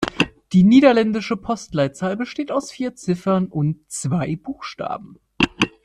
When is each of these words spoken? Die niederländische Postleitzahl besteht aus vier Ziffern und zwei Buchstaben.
Die 0.53 0.63
niederländische 0.63 1.37
Postleitzahl 1.37 2.17
besteht 2.17 2.51
aus 2.51 2.71
vier 2.71 2.95
Ziffern 2.95 3.45
und 3.49 3.81
zwei 3.91 4.35
Buchstaben. 4.35 5.19